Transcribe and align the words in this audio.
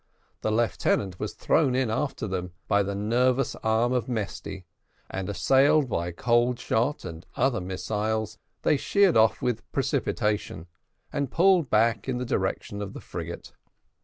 The 0.41 0.49
lieutenant 0.49 1.19
was 1.19 1.35
thrown 1.35 1.75
in 1.75 1.91
after 1.91 2.25
them, 2.27 2.53
by 2.67 2.81
the 2.81 2.95
nervous 2.95 3.55
arm 3.57 3.93
of 3.93 4.09
Mesty 4.09 4.65
and, 5.11 5.29
assailed 5.29 5.87
by 5.89 6.09
cold 6.11 6.59
shot 6.59 7.05
and 7.05 7.23
other 7.35 7.61
missiles, 7.61 8.39
they 8.63 8.77
sheered 8.77 9.15
off 9.15 9.43
with 9.43 9.71
precipitation, 9.71 10.65
and 11.13 11.29
pulled 11.29 11.69
back 11.69 12.09
in 12.09 12.17
the 12.17 12.25
direction 12.25 12.81
of 12.81 12.93
the 12.93 12.99
frigate. 12.99 13.53